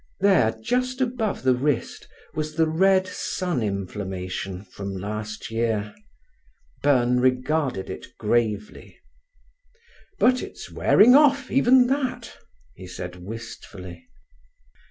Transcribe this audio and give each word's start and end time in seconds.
There, 0.19 0.57
just 0.63 0.99
above 0.99 1.43
the 1.43 1.53
wrist, 1.53 2.07
was 2.33 2.55
the 2.55 2.67
red 2.67 3.05
sun 3.05 3.61
inflammation 3.61 4.63
from 4.65 4.95
last 4.97 5.51
year. 5.51 5.93
Byrne 6.81 7.19
regarded 7.19 7.87
it 7.87 8.07
gravely. 8.17 8.97
"But 10.17 10.41
it's 10.41 10.71
wearing 10.71 11.13
off—even 11.13 11.85
that," 11.85 12.35
he 12.73 12.87
said 12.87 13.17
wistfully. 13.17 14.07